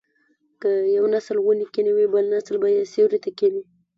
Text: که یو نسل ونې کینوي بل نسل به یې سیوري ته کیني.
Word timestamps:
که 0.61 0.71
یو 0.95 1.05
نسل 1.13 1.37
ونې 1.41 1.65
کینوي 1.73 2.05
بل 2.13 2.25
نسل 2.33 2.55
به 2.61 2.67
یې 2.75 2.83
سیوري 2.93 3.19
ته 3.25 3.29
کیني. 3.37 3.63